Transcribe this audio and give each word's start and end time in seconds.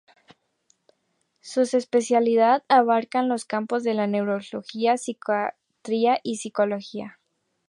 Sus 1.41 1.75
especialidad 1.75 2.63
abarcaban 2.69 3.29
los 3.29 3.45
campos 3.45 3.83
de 3.83 3.93
la 3.93 4.07
neurología, 4.07 4.97
psiquiatría 4.97 6.17
y 6.23 6.37
psicología. 6.37 7.19